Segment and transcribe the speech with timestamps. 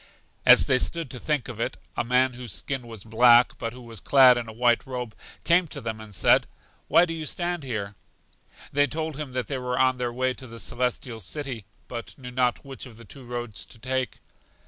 [0.47, 3.83] As they stood to think of it, a man whose skin was black, but who
[3.83, 6.47] was clad in a white robe, came to them and said:
[6.87, 7.93] Why do you stand here?
[8.73, 12.31] They told him that they were on their way to The Celestial City, but knew
[12.31, 14.17] not which of the two roads to take.